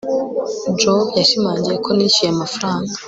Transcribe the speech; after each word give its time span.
joe 0.79 1.09
yashimangiye 1.19 1.75
ko 1.85 1.89
nishyuye 1.95 2.29
amafaranga 2.35 2.93